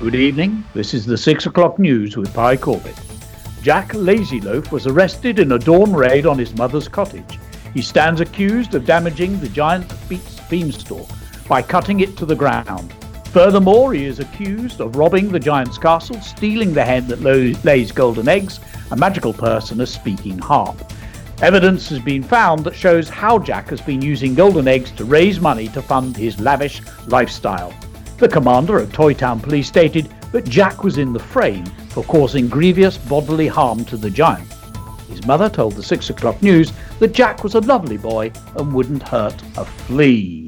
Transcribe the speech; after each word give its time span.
Good 0.00 0.14
evening. 0.14 0.64
This 0.74 0.94
is 0.94 1.04
the 1.04 1.16
6 1.16 1.46
o'clock 1.46 1.78
news 1.78 2.16
with 2.16 2.32
Pie 2.32 2.58
Corbett. 2.58 2.94
Jack 3.62 3.88
Lazyloaf 3.92 4.70
was 4.70 4.86
arrested 4.86 5.38
in 5.40 5.52
a 5.52 5.58
dawn 5.58 5.92
raid 5.92 6.26
on 6.26 6.38
his 6.38 6.54
mother's 6.54 6.86
cottage. 6.86 7.40
He 7.74 7.82
stands 7.82 8.20
accused 8.20 8.74
of 8.74 8.86
damaging 8.86 9.40
the 9.40 9.48
giant 9.48 9.92
beanstalk 10.48 11.08
by 11.48 11.62
cutting 11.62 12.00
it 12.00 12.16
to 12.18 12.26
the 12.26 12.36
ground. 12.36 12.92
Furthermore, 13.32 13.92
he 13.92 14.04
is 14.04 14.20
accused 14.20 14.80
of 14.80 14.96
robbing 14.96 15.30
the 15.30 15.40
giant's 15.40 15.76
castle, 15.76 16.20
stealing 16.20 16.72
the 16.72 16.84
hen 16.84 17.08
that 17.08 17.20
lays 17.22 17.92
golden 17.92 18.28
eggs, 18.28 18.60
a 18.92 18.96
magical 18.96 19.32
person, 19.32 19.80
a 19.80 19.86
speaking 19.86 20.38
harp. 20.38 20.80
Evidence 21.42 21.90
has 21.90 21.98
been 21.98 22.22
found 22.22 22.64
that 22.64 22.74
shows 22.74 23.10
how 23.10 23.38
Jack 23.38 23.68
has 23.68 23.80
been 23.82 24.00
using 24.00 24.34
golden 24.34 24.66
eggs 24.66 24.90
to 24.92 25.04
raise 25.04 25.38
money 25.38 25.68
to 25.68 25.82
fund 25.82 26.16
his 26.16 26.40
lavish 26.40 26.80
lifestyle. 27.08 27.74
The 28.16 28.28
commander 28.28 28.78
of 28.78 28.90
Toytown 28.90 29.42
Police 29.42 29.68
stated 29.68 30.08
that 30.32 30.48
Jack 30.48 30.82
was 30.82 30.96
in 30.96 31.12
the 31.12 31.18
frame 31.18 31.66
for 31.90 32.04
causing 32.04 32.48
grievous 32.48 32.96
bodily 32.96 33.48
harm 33.48 33.84
to 33.84 33.98
the 33.98 34.08
giant. 34.08 34.50
His 35.10 35.26
mother 35.26 35.50
told 35.50 35.74
the 35.74 35.82
6 35.82 36.08
o'clock 36.08 36.42
news 36.42 36.72
that 37.00 37.12
Jack 37.12 37.44
was 37.44 37.54
a 37.54 37.60
lovely 37.60 37.98
boy 37.98 38.32
and 38.56 38.72
wouldn't 38.72 39.02
hurt 39.02 39.40
a 39.58 39.64
flea. 39.66 40.45